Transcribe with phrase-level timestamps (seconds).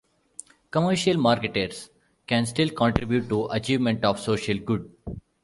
[0.71, 1.91] Commercial marketers
[2.25, 4.91] can still contribute to achievement of social good.